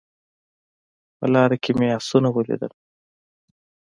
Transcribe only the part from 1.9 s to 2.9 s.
اسونه ولیدل